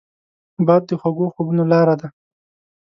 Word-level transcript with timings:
باد 0.65 0.81
د 0.89 0.91
خوږو 1.01 1.25
خوبونو 1.33 1.63
لاره 1.71 1.95
ده 2.01 2.07